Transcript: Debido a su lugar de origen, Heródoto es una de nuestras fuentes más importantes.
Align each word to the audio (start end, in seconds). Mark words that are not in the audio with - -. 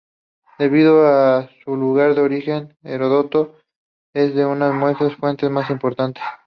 Debido 0.57 1.05
a 1.05 1.47
su 1.63 1.75
lugar 1.75 2.15
de 2.15 2.21
origen, 2.21 2.75
Heródoto 2.81 3.55
es 4.15 4.33
una 4.33 4.69
de 4.69 4.73
nuestras 4.79 5.15
fuentes 5.15 5.51
más 5.51 5.69
importantes. 5.69 6.23